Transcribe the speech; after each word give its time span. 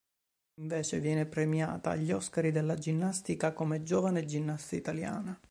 Infine 0.55 0.99
viene 0.99 1.25
premiata 1.27 1.91
agli 1.91 2.11
"Oscar 2.11 2.49
della 2.51 2.73
Ginnastica" 2.75 3.53
come 3.53 3.83
"Giovane 3.83 4.25
ginnasta 4.25 4.75
italiana". 4.75 5.39